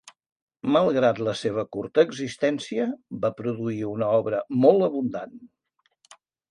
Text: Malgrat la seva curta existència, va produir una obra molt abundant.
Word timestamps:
Malgrat 0.75 1.21
la 1.27 1.35
seva 1.41 1.65
curta 1.77 2.07
existència, 2.09 2.89
va 3.27 3.33
produir 3.43 3.79
una 3.95 4.13
obra 4.23 4.45
molt 4.67 4.89
abundant. 4.93 5.41